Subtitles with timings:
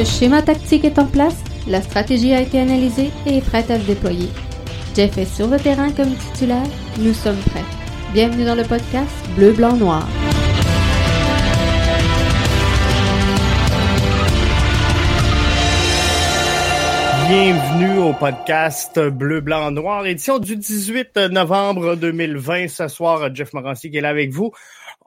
[0.00, 1.36] Le schéma tactique est en place,
[1.68, 4.30] la stratégie a été analysée et est prête à se déployer.
[4.96, 6.64] Jeff est sur le terrain comme titulaire,
[6.98, 7.66] nous sommes prêts.
[8.14, 10.08] Bienvenue dans le podcast Bleu, Blanc, Noir.
[17.28, 22.68] Bienvenue au podcast Bleu, Blanc, Noir, édition du 18 novembre 2020.
[22.68, 24.50] Ce soir, Jeff Morancy est là avec vous.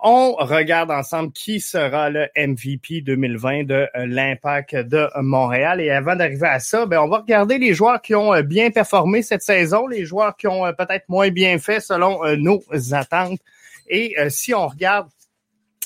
[0.05, 5.79] On regarde ensemble qui sera le MVP 2020 de euh, l'Impact de Montréal.
[5.79, 8.69] Et avant d'arriver à ça, ben, on va regarder les joueurs qui ont euh, bien
[8.69, 12.61] performé cette saison, les joueurs qui ont euh, peut-être moins bien fait selon nos
[12.91, 13.39] attentes.
[13.87, 15.07] Et si on regarde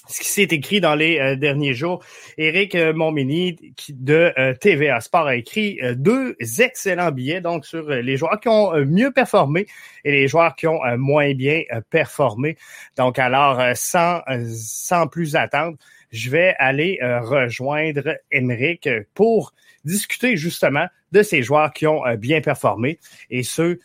[0.07, 2.03] ce qui s'est écrit dans les euh, derniers jours.
[2.37, 3.57] Éric euh, Montmini
[3.89, 8.73] de euh, TVA Sport a écrit deux excellents billets donc sur les joueurs qui ont
[8.85, 9.67] mieux performé
[10.03, 12.57] et les joueurs qui ont moins bien performé.
[12.97, 15.77] Donc alors sans sans plus attendre,
[16.11, 19.53] je vais aller rejoindre Émeric pour
[19.85, 23.79] discuter justement de ces joueurs qui ont bien performé et ceux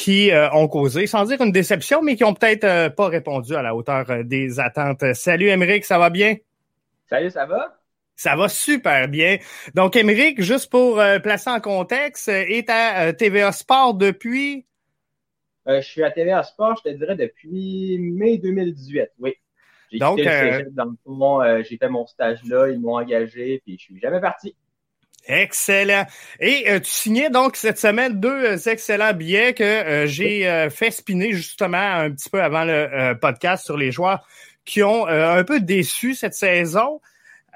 [0.00, 3.54] qui euh, ont causé, sans dire une déception, mais qui ont peut-être euh, pas répondu
[3.54, 5.04] à la hauteur euh, des attentes.
[5.12, 6.36] Salut Émeric, ça va bien?
[7.06, 7.76] Salut, ça va?
[8.16, 9.36] Ça va super bien.
[9.74, 14.66] Donc, Émeric, juste pour placer en contexte, est à TVA Sport depuis?
[15.66, 19.34] je suis à TVA Sport, je te dirais, depuis mai 2018, oui.
[19.90, 20.20] J'ai Donc,
[20.72, 24.20] dans le fond, j'ai fait mon stage là, ils m'ont engagé, puis je suis jamais
[24.20, 24.54] parti.
[25.26, 26.04] Excellent.
[26.40, 30.90] Et euh, tu signais donc cette semaine deux euh, excellents billets que euh, j'ai fait
[30.90, 34.26] spinner justement un petit peu avant le podcast sur les joueurs
[34.64, 37.00] qui ont un peu déçu cette saison.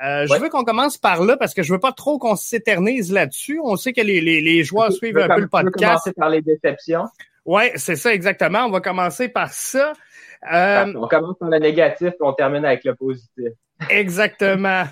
[0.00, 3.60] Je veux qu'on commence par là parce que je veux pas trop qu'on s'éternise là-dessus.
[3.62, 5.74] On sait que les, les, les joueurs suivent un peu le podcast.
[5.76, 7.04] On va commencer par les déceptions?
[7.44, 8.64] Oui, c'est ça exactement.
[8.64, 9.92] On va commencer par ça.
[10.42, 13.52] on commence par le négatif et on termine avec le positif.
[13.90, 14.84] Exactement.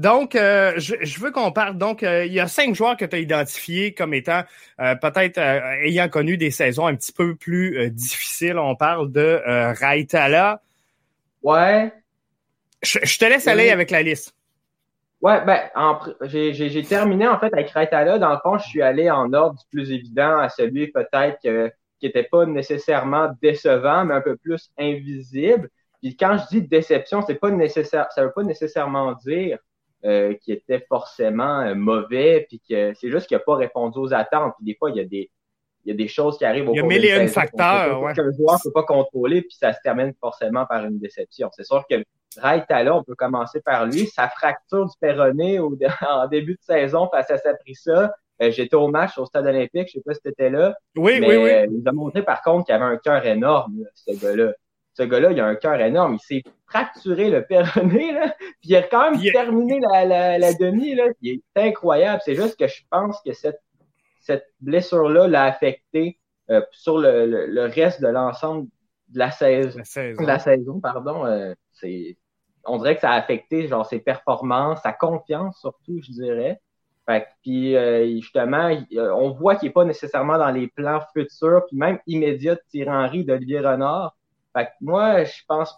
[0.00, 1.76] Donc, euh, je, veux qu'on parle.
[1.76, 4.44] Donc, euh, il y a cinq joueurs que tu as identifiés comme étant
[4.80, 8.58] euh, peut-être ayant connu des saisons un petit peu plus difficiles.
[8.58, 9.42] On parle de
[9.78, 10.62] Raitala.
[11.42, 11.92] Ouais.
[12.82, 14.34] Je, te laisse aller avec la liste.
[15.20, 15.68] Ouais, ben,
[16.22, 18.18] j'ai terminé en fait avec Raitala.
[18.18, 22.06] Dans le fond, je suis allé en ordre du plus évident à celui peut-être qui
[22.06, 25.68] n'était pas nécessairement décevant, mais un peu plus invisible.
[26.00, 29.58] Puis quand je dis déception, c'est pas nécessaire, ça veut pas nécessairement dire
[30.04, 34.14] euh, qui était forcément euh, mauvais, puis que c'est juste qu'il n'a pas répondu aux
[34.14, 34.54] attentes.
[34.56, 35.30] Puis des fois, il y a des,
[35.84, 38.00] il y a des choses qui arrivent au Il y a mille facteurs.
[38.02, 38.14] Ouais.
[38.14, 41.50] Qu'un joueur ne peut pas contrôler, puis ça se termine forcément par une déception.
[41.52, 41.96] C'est sûr que
[42.38, 44.06] Ray Tala, on peut commencer par lui.
[44.06, 45.76] Sa fracture du péroné au,
[46.08, 49.92] en début de saison face à Saprissa, euh, J'étais au match au stade olympique, je
[49.98, 50.74] sais pas si tu étais là.
[50.96, 51.50] Oui, oui, oui.
[51.70, 54.54] il a montré par contre qu'il avait un cœur énorme, ce gars-là
[55.00, 56.16] ce gars-là, il a un cœur énorme.
[56.16, 60.54] Il s'est fracturé le péroné, là, puis il a quand même terminé la, la, la,
[60.54, 60.94] demi.
[60.94, 61.04] Là.
[61.22, 62.20] Il est incroyable.
[62.24, 63.62] C'est juste que je pense que cette,
[64.20, 66.18] cette blessure-là l'a affecté
[66.50, 68.68] euh, sur le, le, reste de l'ensemble
[69.08, 69.78] de la saison.
[69.78, 71.24] La saison, la saison pardon.
[71.24, 72.16] Euh, c'est,
[72.64, 76.60] on dirait que ça a affecté genre ses performances, sa confiance surtout, je dirais.
[77.06, 81.76] Fait puis euh, justement, on voit qu'il n'est pas nécessairement dans les plans futurs, puis
[81.76, 84.16] même immédiats de Thierry d'Olivier Renard.
[84.56, 85.70] Fait que moi, je pense,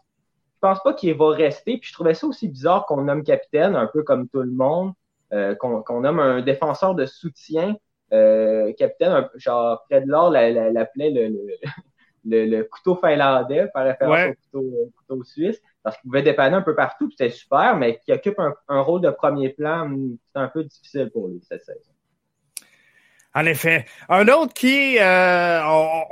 [0.54, 1.78] je pense pas qu'il va rester.
[1.78, 4.92] Puis je trouvais ça aussi bizarre qu'on nomme capitaine, un peu comme tout le monde,
[5.32, 7.76] euh, qu'on nomme un défenseur de soutien.
[8.12, 11.28] Euh, capitaine, genre Fred Laure l'appelait le,
[12.26, 16.60] le, le, couteau finlandais par référence au couteau, couteau, suisse, parce qu'il pouvait dépanner un
[16.60, 19.90] peu partout, c'était super, mais qui occupe un, un rôle de premier plan,
[20.30, 21.90] c'est un peu difficile pour lui cette saison.
[23.34, 23.86] En effet.
[24.10, 25.60] Un autre qui, euh,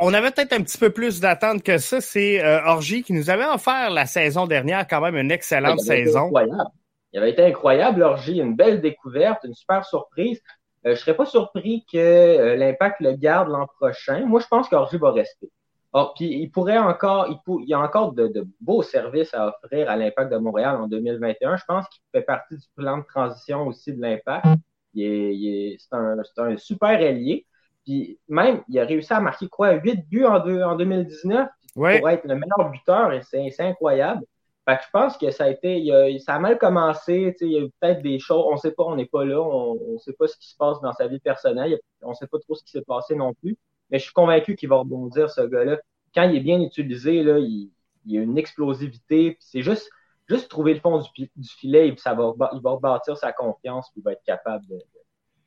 [0.01, 3.29] on, avait peut-être un petit peu plus d'attente que ça, c'est euh, Orgy qui nous
[3.29, 6.27] avait offert la saison dernière quand même une excellente saison.
[6.27, 6.71] Incroyable.
[7.13, 10.41] Il avait été incroyable, Orgy, une belle découverte, une super surprise.
[10.87, 14.25] Euh, je serais pas surpris que euh, l'Impact le garde l'an prochain.
[14.27, 15.51] Moi, je pense qu'Orgy va rester.
[15.93, 19.49] Or, puis il pourrait encore, il, il y a encore de, de, beaux services à
[19.49, 21.57] offrir à l'Impact de Montréal en 2021.
[21.57, 24.47] Je pense qu'il fait partie du plan de transition aussi de l'Impact.
[24.95, 27.47] Il est, c'est, un, c'est un super ailier.
[27.85, 29.73] Puis même, il a réussi à marquer quoi?
[29.73, 33.13] 8 buts en, en 2019 pour être le meilleur buteur.
[33.13, 34.23] Et c'est, c'est incroyable.
[34.69, 37.35] Fait que je pense que ça a été, il a, ça a mal commencé.
[37.41, 39.95] Il y a eu peut-être des choses, on sait pas, on n'est pas là, on,
[39.95, 42.55] ne sait pas ce qui se passe dans sa vie personnelle, on sait pas trop
[42.55, 43.57] ce qui s'est passé non plus.
[43.91, 45.79] Mais je suis convaincu qu'il va rebondir, ce gars-là.
[46.15, 47.71] Quand il est bien utilisé, là, il,
[48.07, 49.37] il a une explosivité.
[49.41, 49.91] C'est juste,
[50.31, 51.29] juste trouver le fond du,
[51.59, 54.79] filet, et ça va, il va rebâtir sa confiance, puis il va être capable de,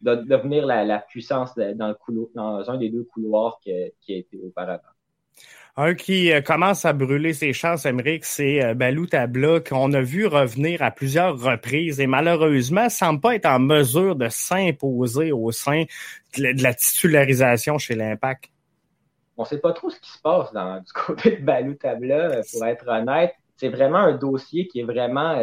[0.01, 3.71] de devenir la, puissance dans, le couloir, dans un des deux couloirs qui,
[4.01, 4.81] qui a été auparavant.
[5.75, 10.01] Un qui euh, commence à brûler ses chances, Emmerich, c'est euh, Balou Tabla, qu'on a
[10.01, 15.51] vu revenir à plusieurs reprises et malheureusement semble pas être en mesure de s'imposer au
[15.51, 15.86] sein
[16.38, 18.50] de la titularisation chez l'Impact.
[19.36, 22.65] On sait pas trop ce qui se passe dans, du côté de Balou Tabla, pour
[22.68, 23.33] être honnête.
[23.63, 25.39] C'est vraiment un dossier qui est vraiment,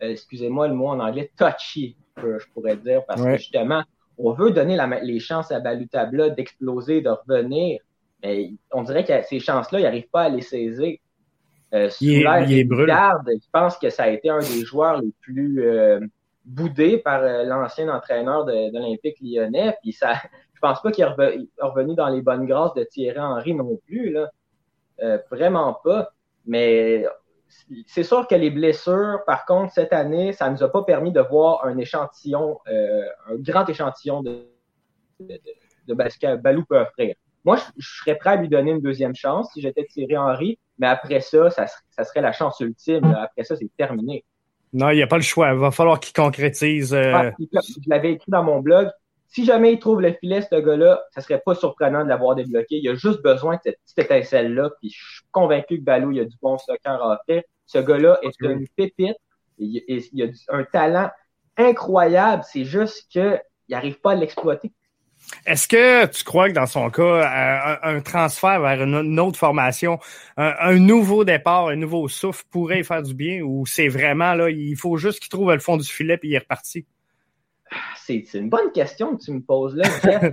[0.00, 3.82] excusez-moi le mot en anglais, touchy, je pourrais dire, parce que justement,
[4.18, 7.80] on veut donner les chances à Balou Tabla d'exploser, de revenir
[8.22, 10.98] mais on dirait que ces chances-là, il n'arrive pas à les saisir.
[11.74, 16.00] Euh, il, est, je pense que ça a été un des joueurs les plus euh,
[16.44, 19.76] boudés par euh, l'ancien entraîneur de, l'Olympique lyonnais.
[19.82, 20.14] Puis ça,
[20.54, 24.12] je pense pas qu'il est revenu dans les bonnes grâces de Thierry Henry non plus.
[24.12, 24.30] Là.
[25.02, 26.12] Euh, vraiment pas.
[26.46, 27.04] Mais
[27.86, 31.20] c'est sûr que les blessures, par contre, cette année, ça nous a pas permis de
[31.20, 34.48] voir un échantillon, un grand échantillon de,
[35.20, 35.40] de,
[35.88, 37.14] de, de Balou peut offrir.
[37.46, 40.88] Moi, je, serais prêt à lui donner une deuxième chance si j'étais Thierry Henry, mais
[40.88, 43.04] après ça, ça, serait la chance ultime.
[43.04, 44.24] Après ça, c'est terminé.
[44.72, 45.52] Non, il n'y a pas le choix.
[45.52, 46.92] Il va falloir qu'il concrétise.
[46.92, 48.88] Euh, ah, je l'avais écrit dans mon blog.
[49.28, 52.76] Si jamais il trouve le filet, ce gars-là, ça serait pas surprenant de l'avoir débloqué.
[52.76, 54.70] Il a juste besoin de cette petite étincelle-là.
[54.80, 57.42] Puis je suis convaincu que Balou, il a du bon soccer à offrir.
[57.66, 59.16] Ce gars-là est une pépite.
[59.58, 60.26] Il, il, a
[60.56, 61.10] un talent
[61.56, 62.44] incroyable.
[62.50, 64.72] C'est juste qu'il n'arrive pas à l'exploiter.
[65.44, 69.98] Est-ce que tu crois que dans son cas, euh, un, transfert vers une, autre formation,
[70.36, 74.76] un, nouveau départ, un nouveau souffle pourrait faire du bien ou c'est vraiment là, il
[74.76, 76.86] faut juste qu'il trouve le fond du filet et il est reparti?
[77.96, 79.84] C'est une bonne question que tu me poses là,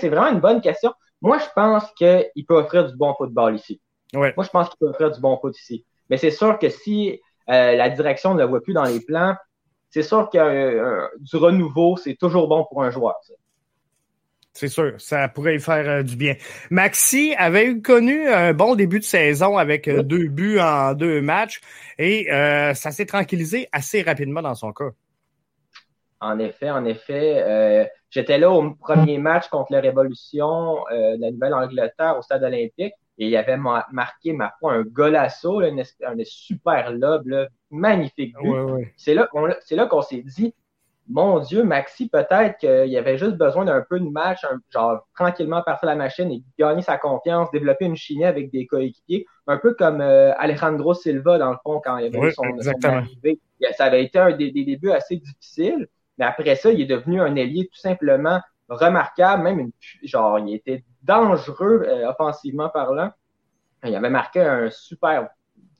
[0.00, 0.92] c'est vraiment une bonne question.
[1.20, 3.80] Moi, je pense qu'il peut offrir du bon football ici.
[4.14, 5.84] Moi, je pense qu'il peut offrir du bon foot ici.
[6.08, 7.20] Mais c'est sûr que si
[7.50, 9.36] euh, la direction ne le voit plus dans les plans,
[9.90, 13.16] c'est sûr que euh, du renouveau, c'est toujours bon pour un joueur.
[13.22, 13.34] Ça.
[14.52, 16.34] C'est sûr, ça pourrait y faire euh, du bien.
[16.70, 21.60] Maxi avait connu un bon début de saison avec euh, deux buts en deux matchs
[21.98, 24.90] et euh, ça s'est tranquillisé assez rapidement dans son cas.
[26.20, 27.90] En effet, en effet.
[28.10, 33.28] J'étais là au premier match contre la Révolution de la Nouvelle-Angleterre au stade olympique et
[33.28, 35.76] il avait marqué, ma foi, un golasso, un,
[36.24, 37.24] super lob,
[37.70, 38.88] magnifique but.
[38.96, 39.28] C'est là,
[39.70, 40.54] là qu'on s'est dit,
[41.10, 44.40] mon Dieu, Maxi, peut-être qu'il avait juste besoin d'un peu de match,
[44.70, 49.26] genre tranquillement partir la machine et gagner sa confiance, développer une chimie avec des coéquipiers,
[49.48, 52.44] un peu comme euh, Alejandro Silva, dans le fond, quand il avait eu son,
[52.84, 53.40] arrivée.
[53.76, 55.88] Ça avait été un des, débuts assez difficiles,
[56.20, 59.72] mais après ça, il est devenu un ailier tout simplement remarquable, même une,
[60.04, 63.10] genre, il était dangereux euh, offensivement parlant.
[63.82, 65.30] Il avait marqué un super,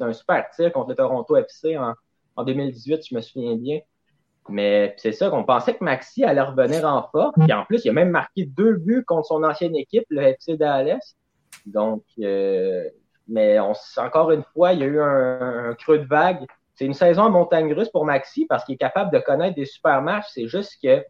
[0.00, 1.94] un super tir contre le Toronto FC en,
[2.36, 3.80] en 2018, je me souviens bien.
[4.48, 7.34] Mais c'est ça qu'on pensait que Maxi allait revenir en force.
[7.38, 10.56] Puis en plus, il a même marqué deux buts contre son ancienne équipe, le FC
[10.56, 11.14] Dallas.
[11.66, 12.88] Donc, euh,
[13.28, 16.46] mais on, encore une fois, il y a eu un, creux de vague.
[16.80, 19.66] C'est une saison en montagne russe pour Maxi parce qu'il est capable de connaître des
[19.66, 20.28] super matchs.
[20.32, 21.04] C'est juste que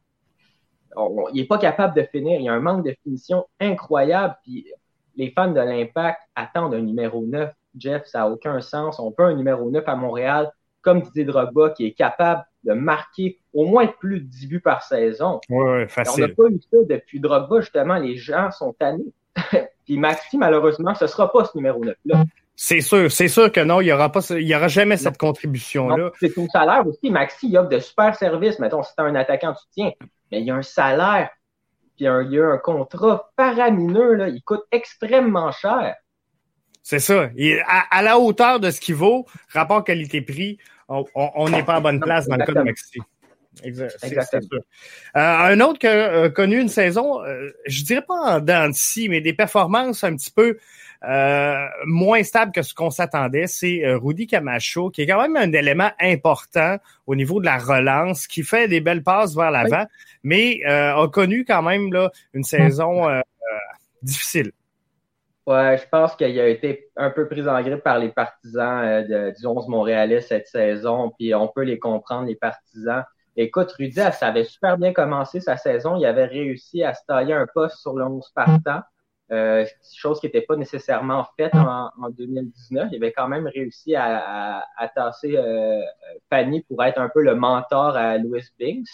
[0.97, 2.41] il n'est pas capable de finir.
[2.41, 4.35] Il y a un manque de finition incroyable.
[4.43, 4.67] Puis
[5.15, 7.53] les fans de l'Impact attendent un numéro 9.
[7.79, 8.99] Jeff, ça n'a aucun sens.
[8.99, 10.51] On peut un numéro 9 à Montréal,
[10.83, 14.83] comme Didier Drogba, qui est capable de marquer au moins plus de 10 buts par
[14.83, 15.41] saison.
[15.51, 16.25] Oui, facile.
[16.25, 19.13] On n'a pas eu ça depuis Drogba, justement, les gens sont tannés.
[19.85, 22.25] Puis Maxi, malheureusement, ce ne sera pas ce numéro 9-là.
[22.57, 25.17] C'est sûr, c'est sûr que non, il n'y aura pas, il y aura jamais cette
[25.17, 26.11] contribution-là.
[26.21, 27.11] C'est son salaire aussi.
[27.11, 28.59] Maxi, il offre de super services.
[28.59, 29.93] Mettons, si tu un attaquant, tu tiens.
[30.31, 31.31] Mais il y a un salaire,
[31.97, 34.29] puis il y a un contrat faramineux, là.
[34.29, 35.97] Il coûte extrêmement cher.
[36.83, 37.31] C'est ça.
[37.67, 42.27] à, la hauteur de ce qu'il vaut, rapport qualité-prix, on n'est pas à bonne place
[42.27, 43.01] dans le cas de Maxi.
[43.63, 44.63] Exactement.
[45.17, 48.71] Euh, un autre qui a euh, connu une saison, euh, je dirais pas en dents
[49.09, 50.59] mais des performances un petit peu
[51.87, 55.91] moins stables que ce qu'on s'attendait, c'est Rudy Camacho, qui est quand même un élément
[56.01, 56.77] important
[57.07, 59.87] au niveau de la relance, qui fait des belles passes vers l'avant,
[60.23, 63.07] mais a connu quand même là, une saison
[64.03, 64.53] difficile.
[65.47, 69.33] Ouais, je pense qu'il a été un peu pris en grippe par les partisans euh,
[69.33, 73.03] du 11 Montréalais cette saison, puis on peut les comprendre, les partisans.
[73.37, 75.97] Écoute, Rudy, ça avait super bien commencé sa saison.
[75.97, 78.83] Il avait réussi à se tailler un poste sur le 11 partant,
[79.33, 82.89] euh, chose qui n'était pas nécessairement faite en, 2019.
[82.91, 85.81] Il avait quand même réussi à, à, tasser euh,
[86.69, 88.89] pour être un peu le mentor à Louis Binks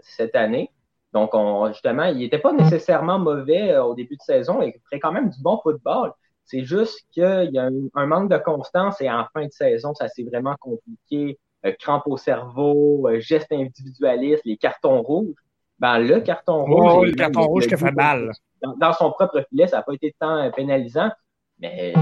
[0.00, 0.70] cette, année.
[1.12, 4.62] Donc, on, justement, il n'était pas nécessairement mauvais euh, au début de saison.
[4.62, 6.12] Il ferait quand même du bon football.
[6.44, 10.08] C'est juste qu'il y a un, manque de constance et en fin de saison, ça
[10.08, 11.38] s'est vraiment compliqué.
[11.64, 15.36] Euh, crampe au cerveau, euh, gestes individualistes, les cartons rouges.
[15.82, 17.08] Ben, le carton rouge.
[17.08, 18.30] le carton rouge qui fait mal.
[18.62, 21.10] Dans, son propre filet, ça n'a pas été tant pénalisant.
[21.58, 21.92] Mais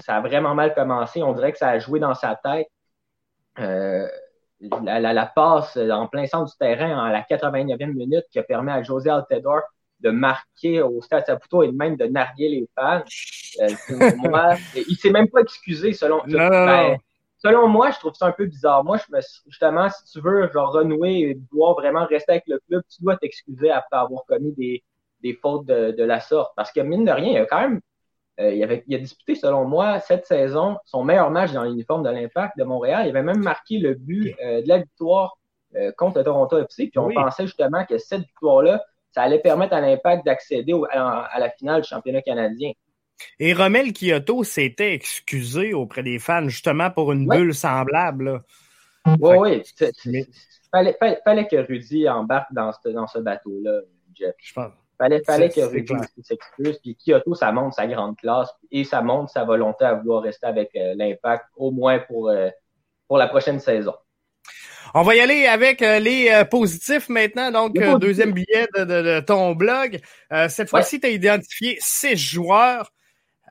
[0.00, 1.22] ça a vraiment mal commencé.
[1.22, 2.66] On dirait que ça a joué dans sa tête.
[3.60, 4.08] Euh,
[4.82, 8.72] la, la, passe en plein centre du terrain à la 89e minute qui a permis
[8.72, 9.62] à José Altedor
[10.00, 13.04] de marquer au Stade Saputo et même de narguer les fans.
[13.60, 13.68] Euh,
[14.16, 16.22] moi, il s'est même pas excusé selon.
[16.26, 16.96] Ben,
[17.38, 18.84] selon moi, je trouve ça un peu bizarre.
[18.84, 22.60] Moi, je me, justement, si tu veux genre renouer et dois vraiment rester avec le
[22.68, 24.82] club, tu dois t'excuser après avoir commis des,
[25.22, 26.52] des fautes de, de, la sorte.
[26.56, 27.80] Parce que mine de rien, il a quand même
[28.38, 32.02] euh, il, avait, il, a disputé, selon moi, cette saison, son meilleur match dans l'uniforme
[32.02, 33.06] de l'Impact de Montréal.
[33.06, 35.38] Il avait même marqué le but euh, de la victoire
[35.74, 36.88] euh, contre le Toronto FC.
[36.88, 41.50] Puis on pensait justement que cette victoire-là, ça allait permettre à l'Impact d'accéder à, la
[41.50, 42.72] finale du championnat canadien.
[43.38, 48.42] Et Romel Kyoto s'était excusé auprès des fans justement pour une bulle semblable.
[49.20, 49.62] Oui, oui.
[50.04, 50.26] Il
[50.72, 53.80] fallait, fallait, que Rudy embarque dans ce, dans ce bateau-là,
[54.14, 54.34] Jeff.
[54.42, 54.72] Je pense.
[54.98, 55.92] Fallait, fallait que Rudy
[56.22, 56.78] s'excuse.
[56.78, 60.46] Puis Kyoto, ça montre sa grande classe et ça montre sa volonté à vouloir rester
[60.46, 62.48] avec euh, l'impact, au moins pour, euh,
[63.06, 63.94] pour la prochaine saison.
[64.94, 67.50] On va y aller avec euh, les positifs maintenant.
[67.50, 70.00] Donc, deuxième billet de, ton blog.
[70.48, 72.90] cette fois-ci, tu as identifié six joueurs.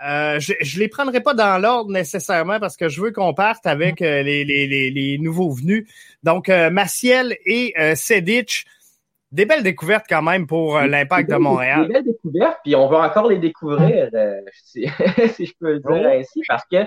[0.01, 3.99] Je ne les prendrai pas dans l'ordre nécessairement parce que je veux qu'on parte avec
[3.99, 5.87] les, les, les, les, nouveaux venus.
[6.23, 8.65] Donc, Maciel et Sedic
[9.35, 11.87] des belles découvertes quand même pour euh, l'impact de Montréal.
[11.87, 16.03] Des belles découvertes, puis on va encore les découvrir, euh, si, je peux le dire
[16.05, 16.19] oh.
[16.19, 16.77] ainsi, parce que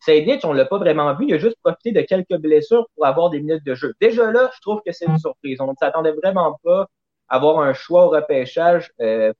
[0.00, 3.28] Sadic, on l'a pas vraiment vu, il a juste profité de quelques blessures pour avoir
[3.28, 3.94] des minutes de jeu.
[4.00, 5.60] Déjà là, je trouve que c'est une surprise.
[5.60, 6.86] On ne s'attendait vraiment pas
[7.28, 9.32] à avoir un choix au repêchage, euh,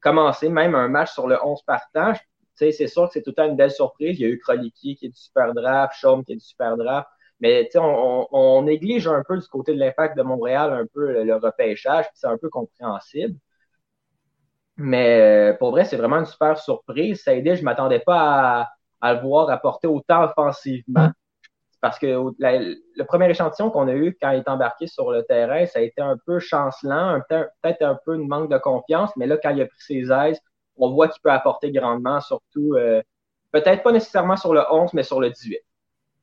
[0.00, 2.12] commencer même un match sur le 11 partant.
[2.54, 4.18] C'est sûr que c'est tout le temps une belle surprise.
[4.18, 6.76] Il y a eu Kroliki qui est du super draft, Chaume qui est du super
[6.76, 7.08] draft.
[7.40, 11.34] Mais on, on, néglige un peu du côté de l'impact de Montréal un peu le,
[11.36, 13.36] repêchage, puis c'est un peu compréhensible.
[14.76, 17.22] Mais euh, pour vrai, c'est vraiment une super surprise.
[17.22, 18.68] Ça a aidé, je m'attendais pas
[19.00, 21.10] à, le voir apporter autant offensivement.
[21.80, 25.66] Parce que le premier échantillon qu'on a eu quand il est embarqué sur le terrain,
[25.66, 29.36] ça a été un peu chancelant, peut-être un peu de manque de confiance, mais là,
[29.36, 30.40] quand il a pris ses aises,
[30.76, 33.02] on voit qu'il peut apporter grandement, surtout, euh,
[33.52, 35.58] peut-être pas nécessairement sur le 11, mais sur le 18.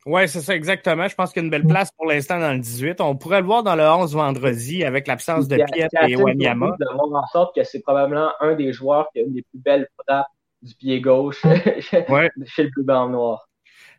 [0.05, 1.07] Oui, c'est ça, exactement.
[1.07, 3.01] Je pense qu'il y a une belle place pour l'instant dans le 18.
[3.01, 6.75] On pourrait le voir dans le 11 vendredi avec l'absence de Piet et Wanyama.
[6.79, 9.59] De voir en sorte que c'est probablement un des joueurs qui a une des plus
[9.59, 10.27] belles frappes
[10.61, 11.41] du pied gauche
[11.79, 13.49] chez le plus blanc noir.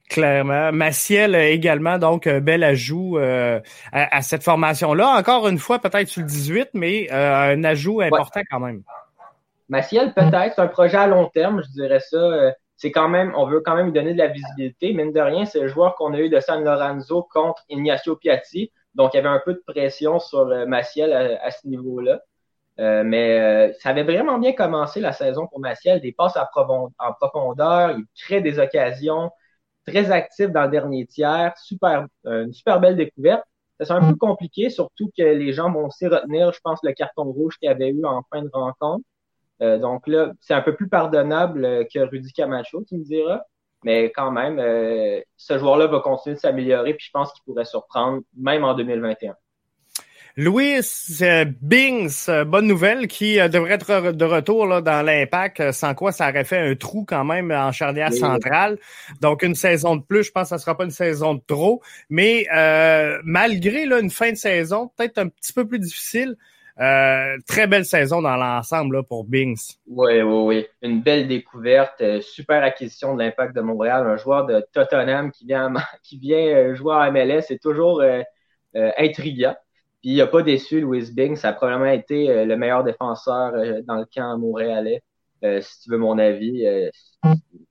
[0.09, 0.73] Clairement.
[0.73, 3.61] Maciel également, donc, bel ajout euh,
[3.93, 5.17] à, cette formation-là.
[5.17, 8.83] Encore une fois, peut-être sur le 18, mais euh, un ajout important quand même.
[9.71, 10.59] Maciel, peut-être.
[10.59, 12.19] Un projet à long terme, je dirais ça.
[12.19, 14.95] Euh, c'est quand même, on veut quand même lui donner de la visibilité.
[14.95, 18.73] Mine de rien, c'est le joueur qu'on a eu de San Lorenzo contre Ignacio Piatti.
[18.95, 22.21] Donc, il y avait un peu de pression sur euh, Maciel à, ce niveau-là.
[22.79, 26.01] Euh, mais euh, ça avait vraiment bien commencé la saison pour Maciel.
[26.01, 29.31] Des passes en profondeur, il crée des occasions,
[29.87, 33.45] très actif dans le dernier tiers, super, une super belle découverte.
[33.79, 37.25] C'est un peu compliqué, surtout que les gens vont aussi retenir, je pense, le carton
[37.25, 39.05] rouge qu'il avait eu en fin de rencontre.
[39.63, 43.43] Euh, donc là, c'est un peu plus pardonnable euh, que Rudy Camacho, tu me diras.
[43.85, 47.65] Mais quand même, euh, ce joueur-là va continuer de s'améliorer, puis je pense qu'il pourrait
[47.65, 49.35] surprendre même en 2021.
[50.37, 50.81] Louis
[51.61, 56.45] Bings, bonne nouvelle, qui devrait être de retour là, dans l'impact, sans quoi ça aurait
[56.45, 58.79] fait un trou quand même en charnière centrale.
[59.21, 61.83] Donc une saison de plus, je pense que ça sera pas une saison de trop.
[62.11, 62.47] Mais
[63.25, 66.37] malgré là, une fin de saison peut-être un petit peu plus difficile,
[66.81, 69.77] euh, très belle saison dans l'ensemble pour Bings.
[69.87, 70.67] Oui, oui, oui.
[70.81, 75.45] Une belle découverte, euh, super acquisition de l'impact de Montréal, un joueur de Tottenham qui
[75.45, 75.73] vient,
[76.03, 78.03] qui vient euh, jouer à MLS, c'est toujours
[78.99, 79.57] intriguant.
[80.01, 83.53] Puis il n'a pas déçu Louis Bings, ça a probablement été le meilleur défenseur
[83.85, 85.03] dans le camp montréalais,
[85.43, 86.65] si tu veux mon avis.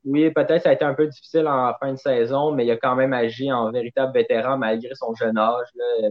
[0.03, 2.77] oui, peut-être ça a été un peu difficile en fin de saison, mais il a
[2.77, 5.67] quand même agi en véritable vétéran malgré son jeune âge.
[5.73, 6.09] Là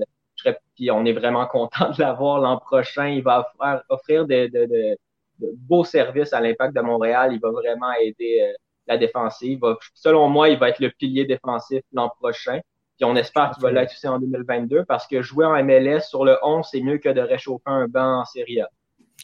[0.75, 3.09] puis on est vraiment content de l'avoir l'an prochain.
[3.09, 3.53] Il va
[3.89, 4.97] offrir, de,
[5.39, 7.33] beaux services à l'impact de Montréal.
[7.33, 8.53] Il va vraiment aider euh,
[8.87, 9.61] la défensive.
[9.95, 12.61] selon moi, il va être le pilier défensif l'an prochain.
[12.97, 16.25] Puis on espère qu'il va l'être aussi en 2022 parce que jouer en MLS sur
[16.25, 18.69] le 11, c'est mieux que de réchauffer un banc en Serie A.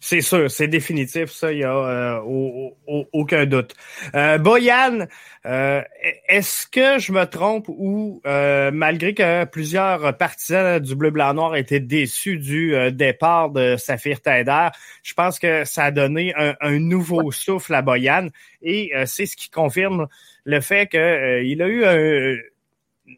[0.01, 2.21] C'est sûr, c'est définitif, ça, il n'y a euh,
[3.13, 3.75] aucun doute.
[4.15, 5.07] Euh, Boyan,
[5.47, 5.83] euh,
[6.29, 12.37] est-ce que je me trompe ou euh, malgré que plusieurs partisans du bleu-blanc-noir étaient déçus
[12.39, 14.69] du départ de Saphir Taider,
[15.03, 18.29] je pense que ça a donné un, nouveau souffle à Boyan
[18.63, 20.09] et c'est ce qui confirme
[20.45, 22.43] le fait qu'il a eu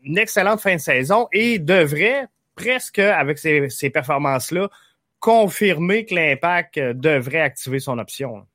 [0.04, 4.70] une excellente fin de saison et devrait presque, avec ces performances-là,
[5.26, 8.46] confirmer que l'impact euh, devrait activer son option.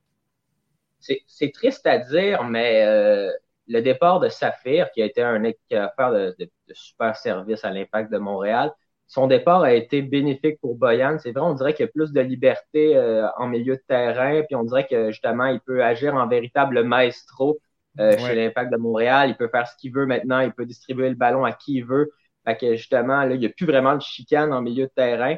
[1.01, 3.29] c'est triste à dire, mais euh,
[3.67, 7.71] le départ de Saphir, qui a été un affaire de, de, de super service à
[7.71, 8.71] l'impact de Montréal,
[9.05, 11.17] son départ a été bénéfique pour Boyan.
[11.19, 14.41] C'est vrai, on dirait qu'il y a plus de liberté euh, en milieu de terrain,
[14.43, 17.59] puis on dirait que justement, il peut agir en véritable maestro
[17.99, 19.27] euh, chez l'Impact de Montréal.
[19.27, 21.85] Il peut faire ce qu'il veut maintenant, il peut distribuer le ballon à qui il
[21.85, 22.11] veut.
[22.45, 25.35] Fait que justement, là, il n'y a plus vraiment de chicane en milieu de terrain.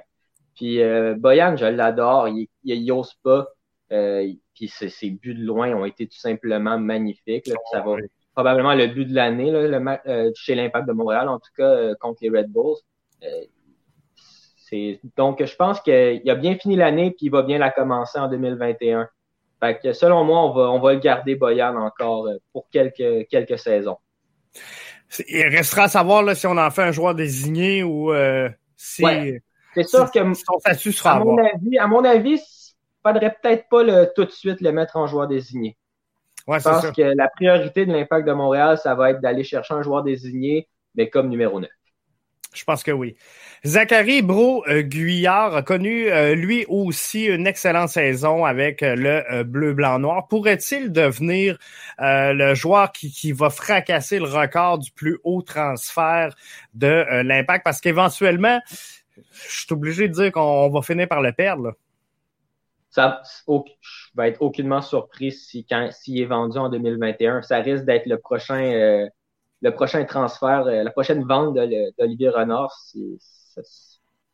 [0.55, 3.47] Puis euh, Boyan, je l'adore, il, il, ose pas.
[3.91, 7.47] Euh, puis ses, buts de loin ont été tout simplement magnifiques.
[7.47, 7.95] Là, ça va
[8.33, 12.29] probablement le but de l'année le, chez l'Impact de Montréal, en tout cas contre les
[12.29, 12.77] Red Bulls
[15.17, 18.27] donc, je pense qu'il a bien fini l'année puis il va bien la commencer en
[18.27, 19.07] 2021.
[19.61, 23.27] Fait que selon moi, on va, on va le garder Boyan encore euh, pour quelques,
[23.29, 23.97] quelques saisons.
[25.27, 29.03] Il restera à savoir là, si on en fait un joueur désigné ou euh, si.
[29.75, 30.33] C'est sûr que
[30.91, 34.61] sera à mon avis, à mon avis, il faudrait peut-être pas le, tout de suite
[34.61, 35.77] le mettre en joueur désigné.
[36.47, 39.73] Ouais, je pense que la priorité de l'impact de Montréal, ça va être d'aller chercher
[39.73, 41.69] un joueur désigné, mais comme numéro 9.
[42.53, 43.15] Je pense que oui.
[43.65, 49.43] Zachary Bro euh, Guyard a connu euh, lui aussi une excellente saison avec euh, le
[49.43, 50.27] bleu blanc noir.
[50.27, 51.57] Pourrait-il devenir
[51.99, 56.35] le joueur qui, qui, va fracasser le record du plus haut transfert
[56.73, 57.63] de l'impact?
[57.63, 58.59] Parce qu'éventuellement
[59.15, 61.73] je suis obligé de dire qu'on va finir par le perdre.
[62.89, 63.61] Ça je
[64.15, 68.19] vais être aucunement surpris si quand s'il est vendu en 2021, ça risque d'être le
[68.19, 69.09] prochain
[69.63, 71.55] le prochain transfert, euh, la prochaine vente
[71.97, 72.71] d'Olivier Renard,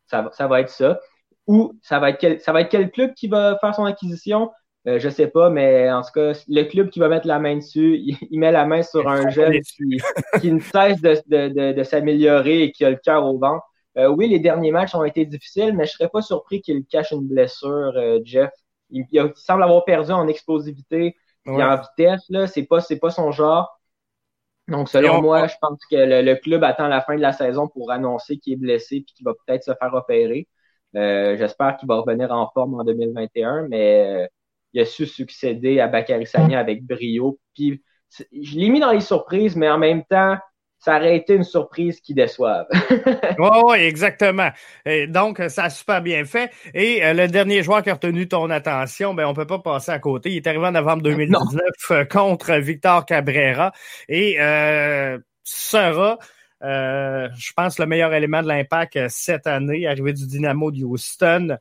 [0.07, 0.99] ça, ça, va être ça.
[1.47, 4.51] Ou ça va être quel, ça va être quel club qui va faire son acquisition?
[4.87, 7.57] Euh, je sais pas, mais en tout cas, le club qui va mettre la main
[7.57, 9.99] dessus, il, met la main sur un jeune qui,
[10.41, 13.59] qui, ne cesse de, de, de, s'améliorer et qui a le cœur au vent.
[13.99, 17.11] Euh, oui, les derniers matchs ont été difficiles, mais je serais pas surpris qu'il cache
[17.11, 18.51] une blessure, euh, Jeff.
[18.89, 21.15] Il, semble avoir perdu en explosivité
[21.45, 22.23] et en vitesse.
[22.29, 23.79] Là, c'est pas, c'est pas son genre.
[24.67, 27.91] Donc, selon moi, je pense que le, club attend la fin de la saison pour
[27.91, 30.47] annoncer qu'il est blessé et qu'il va peut-être se faire opérer.
[30.95, 34.27] Euh, j'espère qu'il va revenir en forme en 2021, mais euh,
[34.73, 37.39] il a su succéder à Bakary Sagna avec brio.
[37.55, 40.37] Puis, je l'ai mis dans les surprises, mais en même temps,
[40.79, 42.65] ça aurait été une surprise qui déçoive.
[43.37, 44.49] oui, oui, exactement.
[44.85, 46.51] Et donc, ça a super bien fait.
[46.73, 49.91] Et euh, le dernier joueur qui a retenu ton attention, ben, on peut pas passer
[49.91, 50.31] à côté.
[50.31, 51.61] Il est arrivé en novembre 2019
[51.91, 53.73] euh, contre Victor Cabrera
[54.07, 56.17] et euh, sera,
[56.63, 61.57] euh, je pense, le meilleur élément de l'impact cette année, arrivé du Dynamo de Houston.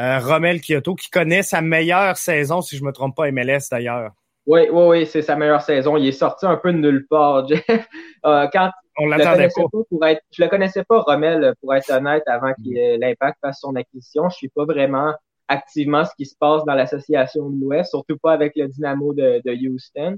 [0.00, 4.12] Romel Kyoto, qui connaît sa meilleure saison, si je me trompe pas, MLS d'ailleurs.
[4.48, 5.98] Oui, oui, oui, c'est sa meilleure saison.
[5.98, 7.86] Il est sorti un peu de nulle part, Jeff.
[8.24, 9.62] Euh, quand On l'attendait pas.
[9.68, 13.76] pour être, je le connaissais pas, Romel, pour être honnête, avant qu'il l'impact fasse son
[13.76, 14.30] acquisition.
[14.30, 15.12] Je suis pas vraiment
[15.48, 19.42] activement ce qui se passe dans l'association de l'Ouest, surtout pas avec le Dynamo de,
[19.44, 20.16] de Houston.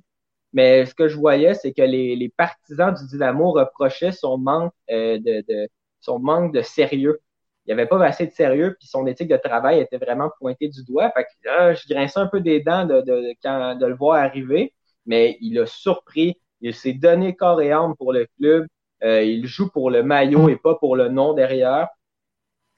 [0.53, 4.73] Mais ce que je voyais, c'est que les, les, partisans du Dynamo reprochaient son manque
[4.93, 5.69] euh, de, de,
[6.01, 7.19] son manque de sérieux
[7.67, 10.85] il avait pas assez de sérieux, puis son éthique de travail était vraiment pointée du
[10.85, 11.11] doigt.
[11.13, 14.73] Fait que je grinçais un peu des dents de, de, quand, de le voir arriver,
[15.07, 16.41] mais il a surpris.
[16.61, 18.67] Il s'est donné corps et âme pour le club.
[19.03, 21.89] Euh, il joue pour le maillot et pas pour le nom derrière.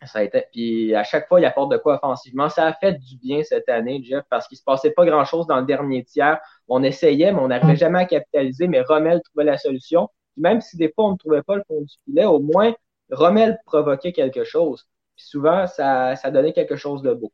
[0.04, 2.48] Ça a été, puis à chaque fois, il apporte de quoi offensivement.
[2.48, 5.60] Ça a fait du bien cette année, Jeff, parce qu'il se passait pas grand-chose dans
[5.60, 6.40] le dernier tiers.
[6.66, 8.66] On essayait, mais on n'arrivait jamais à capitaliser.
[8.66, 10.08] Mais Rommel trouvait la solution.
[10.36, 12.74] même si des fois on ne trouvait pas le fond du filet, au moins
[13.12, 14.88] Rommel provoquait quelque chose.
[15.16, 17.32] Puis souvent, ça, ça donnait quelque chose de beau.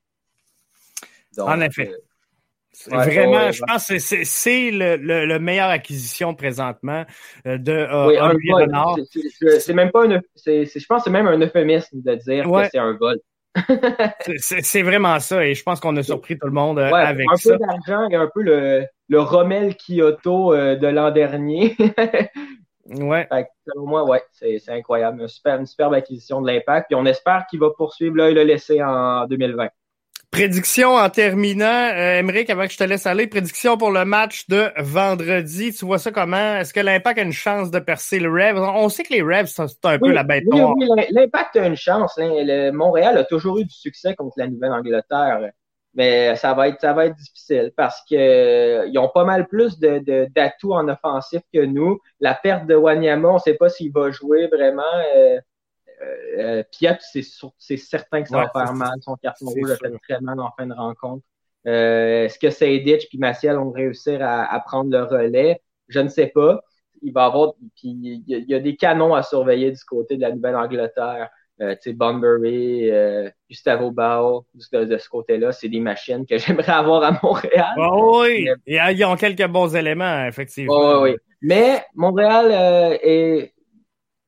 [1.39, 1.91] en effet.
[2.93, 7.05] Euh, vraiment, je pense que c'est le, le, le, meilleure acquisition présentement
[7.47, 8.97] euh, de euh, oui, Renard.
[9.59, 12.79] C'est même pas une, je pense que c'est même un euphémisme de dire que c'est
[12.79, 13.19] un vol.
[14.39, 17.55] c'est vraiment ça, et je pense qu'on a surpris tout le monde avec ça.
[17.55, 21.77] Un peu d'argent, un peu le, le Rommel Kyoto de l'an dernier.
[22.91, 23.29] Ouais.
[23.67, 25.21] selon moi, ouais, c'est incroyable.
[25.21, 26.87] Une, super, une superbe acquisition de l'impact.
[26.89, 29.69] Puis on espère qu'il va poursuivre là et le laisser en 2020.
[30.31, 34.71] Prédiction en terminant, euh, avant que je te laisse aller, prédiction pour le match de
[34.77, 35.73] vendredi.
[35.73, 36.57] Tu vois ça comment?
[36.57, 38.59] Est-ce que l'Impact a une chance de percer le Rêve?
[38.59, 41.77] On sait que les Rêves, c'est un peu la bête oui, Oui, l'Impact a une
[41.77, 42.19] chance.
[42.19, 42.29] Hein.
[42.31, 45.51] Le Montréal a toujours eu du succès contre la Nouvelle-Angleterre
[45.95, 49.49] mais ça va être ça va être difficile parce que euh, ils ont pas mal
[49.49, 51.99] plus de d'atouts en offensif que nous.
[52.21, 54.83] La perte de Wanyama, on sait pas s'il va jouer vraiment.
[55.17, 55.41] Euh,
[56.39, 58.95] euh, Piat, c'est certain que ça va faire mal.
[59.01, 61.25] Son carton rouge a fait très mal en fin de rencontre.
[61.67, 65.61] Euh, Est-ce que Seydic et Maciel vont réussir à, à, prendre le relais?
[65.89, 66.61] Je ne sais pas.
[67.03, 70.33] Il va avoir, puis il y, a des canons à surveiller du côté de la
[70.33, 71.31] Nouvelle-Angleterre.
[71.61, 76.73] Euh, tu sais, Bunbury, euh, Gustavo Bao, de, ce côté-là, c'est des machines que j'aimerais
[76.73, 77.75] avoir à Montréal.
[77.79, 80.75] Oh, oui, ils ont quelques bons éléments, effectivement.
[80.77, 83.55] Oh, oui, Mais Montréal euh, est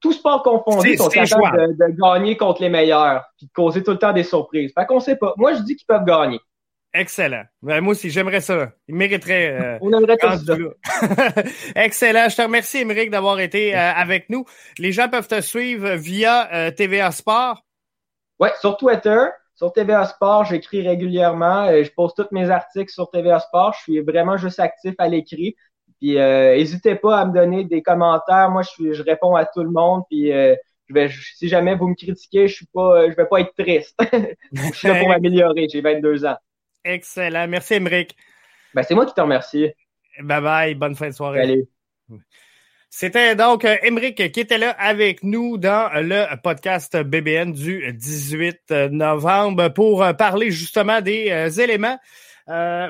[0.01, 3.93] tout sport confondu, sont capables de, de, gagner contre les meilleurs, puis de causer tout
[3.93, 4.73] le temps des surprises.
[4.77, 5.35] Fait qu'on sait pas.
[5.37, 6.41] Moi, je dis qu'ils peuvent gagner.
[6.93, 7.45] Excellent.
[7.63, 8.73] Ben, moi aussi, j'aimerais ça.
[8.89, 9.53] Il mériterait.
[9.53, 10.37] Euh, On aimerait ça.
[11.77, 12.29] Excellent.
[12.29, 14.45] Je te remercie, Émeric, d'avoir été euh, avec nous.
[14.79, 17.63] Les gens peuvent te suivre via euh, TVA Sport.
[18.41, 19.27] Oui, sur Twitter.
[19.55, 21.67] Sur TVA Sport, j'écris régulièrement.
[21.71, 23.75] je poste tous mes articles sur TVA Sport.
[23.75, 25.55] Je suis vraiment juste actif à l'écrit.
[26.01, 28.51] Puis n'hésitez pas à me donner des commentaires.
[28.51, 30.05] Moi, je, suis, je réponds à tout le monde.
[30.09, 33.53] Puis je vais, si jamais vous me critiquez, je suis pas, je vais pas être
[33.55, 34.01] triste.
[34.53, 35.69] je suis là pour m'améliorer.
[35.71, 36.39] J'ai 22 ans.
[36.85, 37.49] Excellent.
[37.49, 38.17] Merci, Emmerich.
[38.75, 39.71] Ben, c'est moi qui te remercie.
[40.21, 40.75] Bye bye.
[40.75, 41.67] Bonne fin de soirée.
[42.93, 48.73] C'était donc Emmerich euh, qui était là avec nous dans le podcast BBN du 18
[48.91, 51.99] novembre pour euh, parler justement des euh, éléments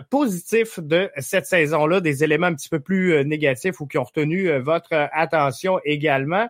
[0.08, 4.50] positifs de cette saison-là, des éléments un petit peu plus négatifs ou qui ont retenu
[4.58, 6.48] votre attention également.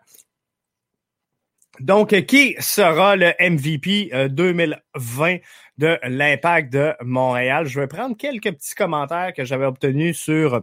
[1.81, 5.38] Donc, qui sera le MVP 2020
[5.79, 7.66] de l'impact de Montréal?
[7.66, 10.62] Je vais prendre quelques petits commentaires que j'avais obtenus sur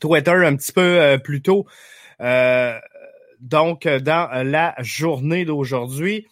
[0.00, 1.66] Twitter un petit peu euh, plus tôt.
[2.20, 2.76] Euh,
[3.38, 6.26] donc, dans la journée d'aujourd'hui.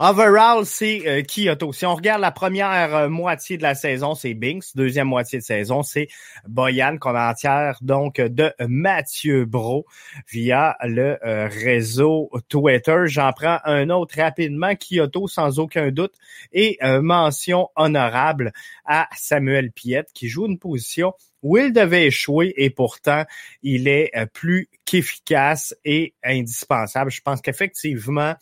[0.00, 1.72] Overall, c'est euh, Kyoto.
[1.72, 4.76] Si on regarde la première euh, moitié de la saison, c'est Binks.
[4.76, 6.06] Deuxième moitié de saison, c'est
[6.46, 9.86] Boyan, commentaire donc de Mathieu Bro
[10.30, 13.06] via le euh, réseau Twitter.
[13.06, 16.14] J'en prends un autre rapidement, Kyoto sans aucun doute.
[16.52, 18.52] Et mention honorable
[18.84, 23.24] à Samuel Piette qui joue une position où il devait échouer et pourtant
[23.62, 27.10] il est plus qu'efficace et indispensable.
[27.10, 28.34] Je pense qu'effectivement,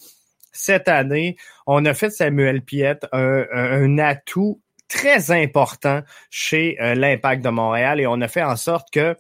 [0.57, 7.49] cette année, on a fait Samuel Piette un, atout très important chez euh, l'Impact de
[7.51, 9.17] Montréal et on a fait en sorte que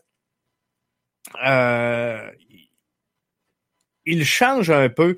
[1.44, 2.30] euh,
[4.04, 5.16] il change un peu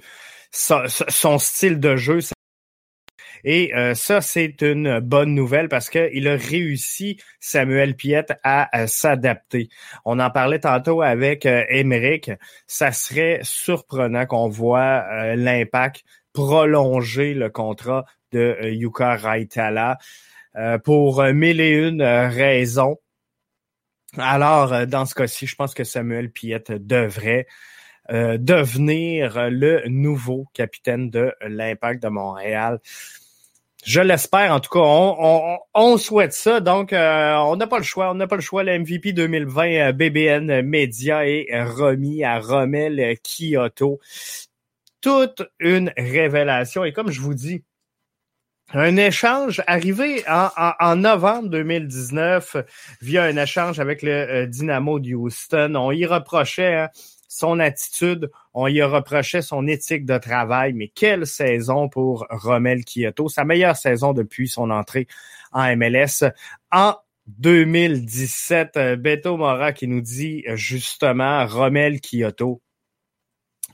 [0.50, 2.20] son style de jeu.
[3.44, 9.68] Et euh, ça, c'est une bonne nouvelle parce qu'il a réussi, Samuel Piette, à, s'adapter.
[10.04, 11.64] On en parlait tantôt avec euh,
[12.66, 19.98] Ça serait surprenant qu'on voit euh, l'impact prolonger le contrat de euh, Yuka Raitala
[20.82, 22.96] pour mille et une raisons.
[24.16, 27.46] Alors, dans ce cas-ci, je pense que Samuel Piette devrait
[28.10, 32.80] devenir le nouveau capitaine de l'Impact de Montréal.
[33.84, 36.60] Je l'espère, en tout cas, on, souhaite ça.
[36.60, 38.10] Donc, euh, on n'a pas le choix.
[38.10, 38.64] On n'a pas le choix.
[38.64, 44.00] Le MVP 2020 BBN Media est remis à Rommel Kyoto.
[45.00, 46.84] Toute une révélation.
[46.84, 47.62] Et comme je vous dis,
[48.74, 52.56] un échange arrivé en, novembre 2019
[53.00, 55.74] via un échange avec le euh, Dynamo de Houston.
[55.76, 56.88] On y reprochait hein,
[57.28, 62.84] son attitude, on y a reproché son éthique de travail, mais quelle saison pour Romel
[62.84, 65.06] Kyoto, sa meilleure saison depuis son entrée
[65.52, 66.24] en MLS.
[66.72, 72.62] En 2017, euh, Beto Mora qui nous dit euh, justement Romel Kyoto.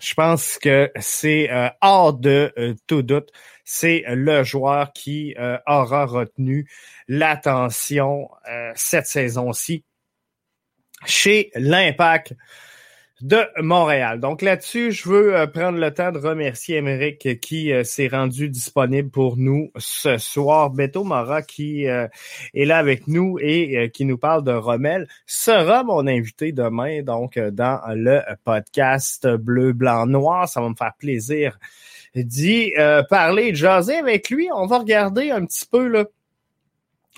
[0.00, 3.30] Je pense que c'est euh, hors de tout doute,
[3.64, 5.34] c'est le joueur qui
[5.66, 6.68] aura retenu
[7.06, 8.28] l'attention
[8.74, 9.84] cette saison-ci
[11.06, 12.34] chez l'Impact
[13.24, 14.20] de Montréal.
[14.20, 18.50] Donc là-dessus, je veux euh, prendre le temps de remercier Émeric qui euh, s'est rendu
[18.50, 20.68] disponible pour nous ce soir.
[20.68, 22.06] Beto Mara qui euh,
[22.52, 27.38] est là avec nous et qui nous parle de Rommel sera mon invité demain donc
[27.38, 30.46] dans le podcast Bleu, Blanc, Noir.
[30.46, 31.58] Ça va me faire plaisir
[32.14, 32.74] d'y
[33.08, 34.48] parler, de jaser avec lui.
[34.54, 36.04] On va regarder un petit peu là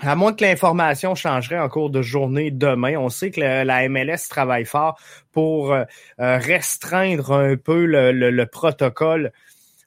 [0.02, 4.28] à moins que l'information changerait en cours de journée demain, on sait que la MLS
[4.28, 4.98] travaille fort
[5.32, 5.84] pour euh,
[6.20, 9.32] euh, restreindre un peu le, protocole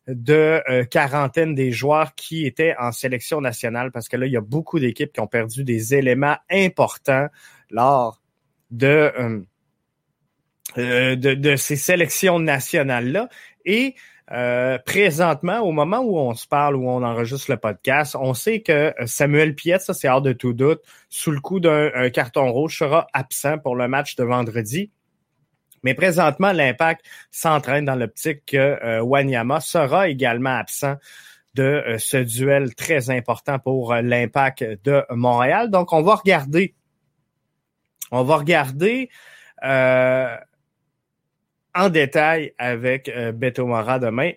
[0.08, 4.38] de euh, quarantaine des joueurs qui étaient en sélection nationale, parce que là, il y
[4.38, 7.28] a beaucoup d'équipes qui ont perdu des éléments importants
[7.70, 8.20] lors
[8.72, 9.12] de,
[10.76, 13.30] de, de, ces sélections nationales-là.
[13.66, 13.94] Et
[14.32, 18.62] euh, présentement, au moment où on se parle, où on enregistre le podcast, on sait
[18.62, 22.78] que Samuel Piette, ça c'est hors de tout doute, sous le coup d'un carton rouge,
[22.78, 24.92] sera absent pour le match de vendredi.
[25.84, 30.98] Mais présentement, l'impact s'entraîne dans l'optique que euh, Wanyama sera également absent
[31.56, 35.72] de euh, ce duel très important pour l'impact de Montréal.
[35.72, 36.76] Donc, on va regarder.
[38.12, 39.10] On va regarder
[41.76, 44.32] en détail avec euh, Beto Mora demain.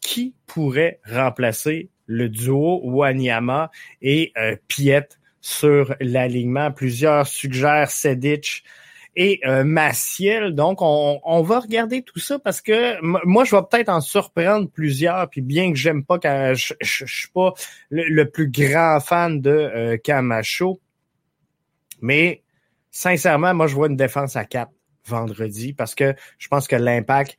[0.00, 3.70] qui pourrait remplacer le duo Wanyama
[4.02, 5.08] et euh, Piet
[5.40, 6.72] sur l'alignement?
[6.72, 8.64] Plusieurs suggèrent Sedic
[9.16, 10.50] et euh.
[10.50, 15.28] Donc, on, va regarder tout ça parce que moi, je vais peut-être en surprendre plusieurs.
[15.30, 16.18] Puis bien que j'aime pas,
[16.54, 17.52] je, suis pas
[17.90, 20.80] le, plus grand fan de euh, Camacho,
[22.00, 22.42] mais
[22.90, 24.70] sincèrement, moi, je vois une défense à 4
[25.06, 27.36] vendredi parce que je pense que l'impact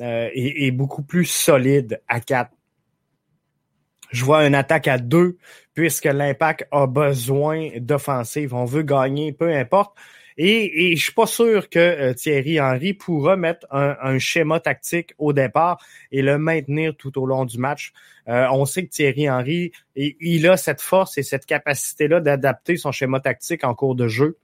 [0.00, 2.50] euh, est, beaucoup plus solide à 4.
[4.10, 5.36] Je vois une attaque à 2
[5.74, 8.54] puisque l'impact a besoin d'offensive.
[8.54, 9.96] On veut gagner, peu importe.
[10.36, 15.12] Et, et je suis pas sûr que euh, Thierry Henry pourra mettre un, schéma tactique
[15.18, 17.92] au départ et le maintenir tout au long du match.
[18.28, 22.92] Euh, on sait que Thierry Henry, il a cette force et cette capacité-là d'adapter son
[22.92, 24.38] schéma tactique en cours de jeu.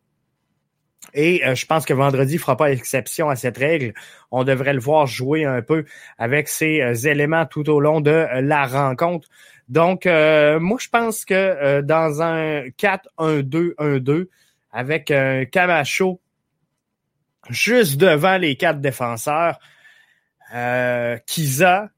[1.13, 3.93] Et euh, je pense que vendredi ne fera pas exception à cette règle.
[4.31, 5.85] On devrait le voir jouer un peu
[6.19, 9.29] avec ces euh, éléments tout au long de euh, la rencontre.
[9.69, 14.27] Donc, moi, je pense que dans un 4-1-2-1-2,
[14.73, 16.21] avec un Camacho
[17.49, 19.59] juste devant les quatre défenseurs,
[21.27, 21.89] Kiza,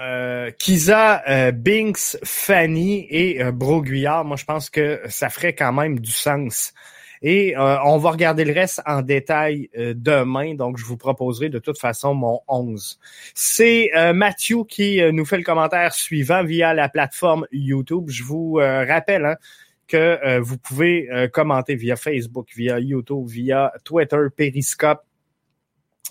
[0.00, 5.72] euh, Kiza, euh, Binks, Fanny et euh, Broguillard, moi je pense que ça ferait quand
[5.72, 6.72] même du sens.
[7.22, 11.58] Et euh, on va regarder le reste en détail demain, donc je vous proposerai de
[11.58, 12.98] toute façon mon 11.
[13.34, 18.10] C'est Mathieu qui nous fait le commentaire suivant via la plateforme YouTube.
[18.10, 19.36] Je vous rappelle hein,
[19.88, 25.05] que vous pouvez commenter via Facebook, via YouTube, via Twitter, Periscope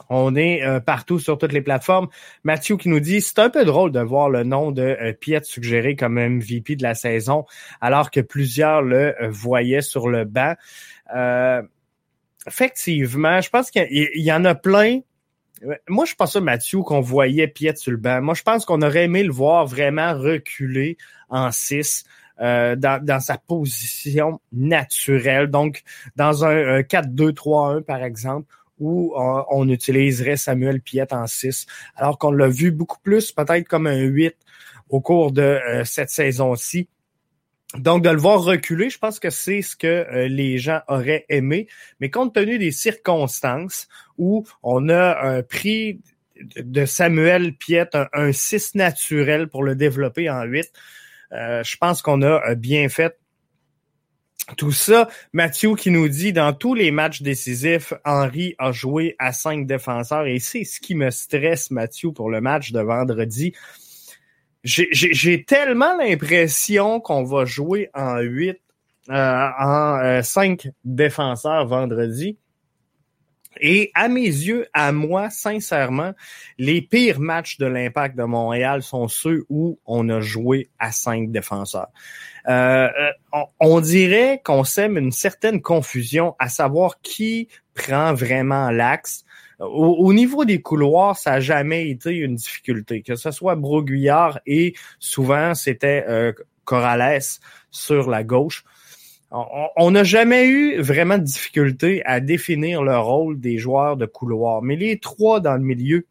[0.10, 2.08] on est euh, partout sur toutes les plateformes.
[2.44, 5.96] Mathieu qui nous dit c'est un peu drôle de voir le nom de euh, suggéré
[5.96, 7.46] comme MVP de la saison,
[7.82, 10.56] alors que plusieurs le euh, voyaient sur le banc.
[12.48, 15.00] effectivement, je pense qu'il y, en a plein.
[15.88, 18.22] Moi, je pense ça, Mathieu, qu'on voyait Piet sur le banc.
[18.22, 20.98] Moi, je pense qu'on aurait aimé le voir vraiment reculer
[21.30, 22.04] en 6.
[22.38, 25.48] dans, dans, sa position naturelle.
[25.48, 25.84] Donc,
[26.18, 32.48] dans un 4-2-3-1, par exemple, où on, utiliserait Samuel Piette en 6, alors qu'on l'a
[32.48, 34.36] vu beaucoup plus peut-être comme un 8
[34.90, 36.90] au cours de euh, cette saison-ci.
[37.78, 41.26] Donc, de le voir reculer, je pense que c'est ce que euh, les gens auraient
[41.30, 41.68] aimé.
[42.00, 46.02] Mais compte tenu des circonstances où on a un prix
[46.58, 50.72] de Samuel Piette, un, 6 naturel pour le développer en 8,
[51.32, 53.18] euh, je pense qu'on a bien fait
[54.58, 59.32] tout ça, Mathieu qui nous dit dans tous les matchs décisifs, Henri a joué à
[59.32, 63.54] cinq défenseurs et c'est ce qui me stresse, Mathieu, pour le match de vendredi.
[64.64, 68.60] J'ai tellement l'impression qu'on va jouer en huit,
[69.10, 72.38] euh, en euh, cinq défenseurs vendredi
[73.60, 76.14] et à mes yeux, à moi, sincèrement,
[76.58, 81.32] les pires matchs de l'Impact de Montréal sont ceux où on a joué à cinq
[81.32, 81.90] défenseurs.
[82.48, 82.88] Euh,
[83.34, 89.26] euh, on, dirait qu'on sème une certaine confusion à savoir qui prend vraiment l'axe.
[89.60, 94.76] Au, niveau des couloirs, ça n'a jamais été une difficulté, que ce soit Broguillard et
[95.00, 96.34] souvent c'était euh,
[96.66, 97.22] Corrales
[97.72, 98.66] sur la gauche.
[99.32, 104.62] On n'a jamais eu vraiment de difficulté à définir le rôle des joueurs de couloir,
[104.62, 106.06] mais les trois dans le milieu,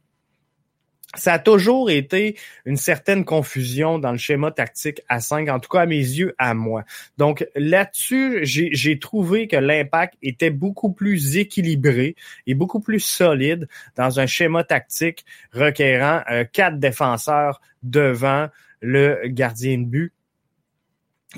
[1.16, 5.68] ça a toujours été une certaine confusion dans le schéma tactique à 5, en tout
[5.68, 6.84] cas à mes yeux, à moi.
[7.18, 14.20] Donc là-dessus, j'ai trouvé que l'impact était beaucoup plus équilibré et beaucoup plus solide dans
[14.20, 18.48] un schéma tactique requérant euh, quatre défenseurs devant
[18.80, 20.12] le gardien de but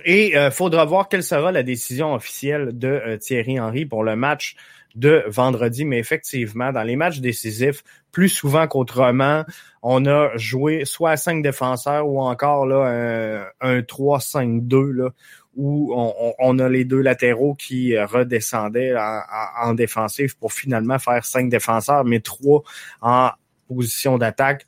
[0.04, 4.04] et il euh, faudra voir quelle sera la décision officielle de euh, Thierry Henry pour
[4.04, 4.56] le match
[4.96, 5.85] de vendredi.
[5.85, 9.44] Mais effectivement, dans les matchs décisifs, plus souvent qu'autrement,
[9.82, 15.11] on a joué soit à cinq défenseurs ou encore là, un, 3-5-2 là,
[15.54, 15.94] où
[16.38, 19.20] on, a les deux latéraux qui redescendaient en,
[19.62, 22.62] en, défensif pour finalement faire cinq défenseurs, mais trois
[23.00, 23.30] en
[23.68, 24.66] position d'attaque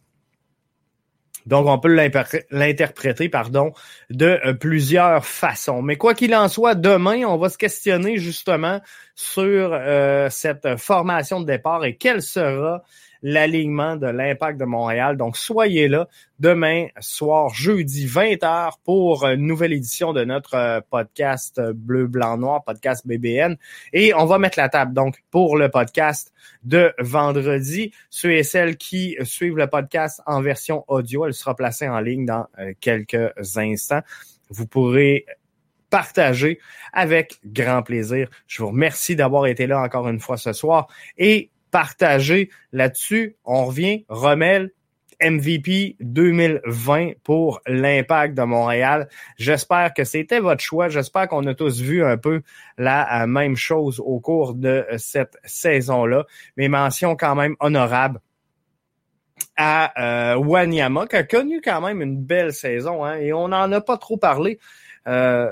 [1.48, 1.88] donc, on peut
[2.50, 3.72] l'interpréter, pardon,
[4.10, 5.80] de euh, plusieurs façons.
[5.80, 8.80] Mais quoi qu'il en soit, demain, on va se questionner justement
[9.14, 12.82] sur euh, cette formation de départ et quelle sera
[13.22, 15.16] l'alignement de l'Impact de Montréal.
[15.16, 21.60] Donc, soyez là demain soir, jeudi 20h pour une nouvelle édition de notre euh, podcast
[21.74, 23.56] Bleu, Blanc, Noir, podcast BBN.
[23.92, 27.92] Et on va mettre la table donc pour le podcast de vendredi.
[28.10, 32.26] Ceux et celles qui suivent le podcast en version audio, elle sera placée en ligne
[32.26, 34.02] dans euh, quelques instants.
[34.50, 35.26] Vous pourrez
[35.90, 36.58] partager
[36.92, 38.28] avec grand plaisir.
[38.46, 43.36] Je vous remercie d'avoir été là encore une fois ce soir et partager là-dessus.
[43.44, 44.70] On revient, Rommel,
[45.20, 49.08] MVP 2020 pour l'impact de Montréal.
[49.36, 50.88] J'espère que c'était votre choix.
[50.88, 52.42] J'espère qu'on a tous vu un peu
[52.76, 56.24] la même chose au cours de cette saison-là.
[56.56, 58.20] Mes mentions quand même honorables
[59.56, 63.70] à euh, Wanyama, qui a connu quand même une belle saison, hein, et on n'en
[63.72, 64.58] a pas trop parlé.
[65.06, 65.48] Euh,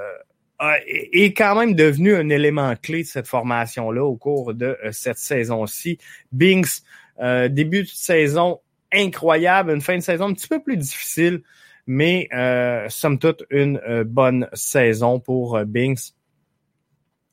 [0.86, 5.18] est quand même devenu un élément clé de cette formation-là au cours de euh, cette
[5.18, 5.98] saison-ci.
[6.32, 6.82] Binks,
[7.20, 8.60] euh, début de saison
[8.92, 11.42] incroyable, une fin de saison un petit peu plus difficile,
[11.86, 16.14] mais euh, somme toute une euh, bonne saison pour Binks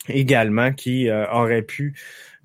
[0.10, 1.96] également, qui aurait pu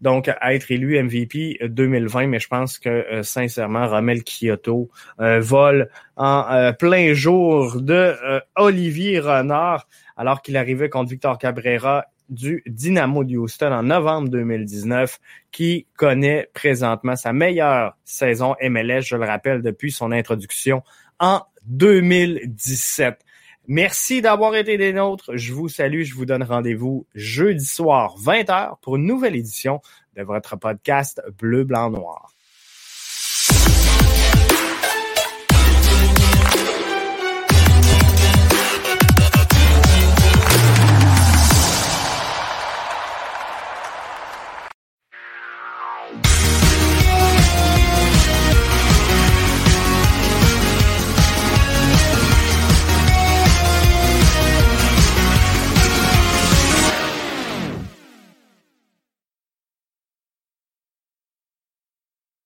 [0.00, 7.14] donc être élu MVP 2020, mais je pense que sincèrement, Romel Kyoto vole en plein
[7.14, 8.14] jour de
[8.56, 15.18] Olivier Renard alors qu'il arrivait contre Victor Cabrera du Dynamo de Houston en novembre 2019,
[15.50, 20.82] qui connaît présentement sa meilleure saison MLS, je le rappelle, depuis son introduction
[21.18, 23.24] en 2017.
[23.70, 25.37] Merci d'avoir été des nôtres.
[25.37, 26.02] Je vous salue.
[26.02, 29.83] Je vous donne rendez-vous jeudi soir 20h pour une nouvelle édition
[30.16, 32.33] de votre podcast Bleu, Blanc, Noir.